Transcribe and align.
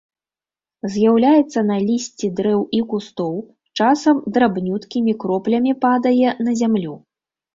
З'яўляецца 0.93 1.59
на 1.71 1.75
лісці 1.87 2.29
дрэў 2.39 2.61
і 2.77 2.79
кустоў, 2.95 3.35
часам 3.79 4.23
драбнюткімі 4.37 5.13
кроплямі 5.25 5.71
падае 5.85 6.29
на 6.49 6.57
зямлю. 6.63 6.95